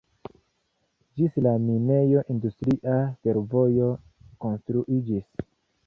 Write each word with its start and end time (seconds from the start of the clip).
Ĝis 1.19 1.35
la 1.47 1.51
minejo 1.67 2.25
industria 2.37 2.97
fervojo 3.27 3.95
konstruiĝis. 4.47 5.51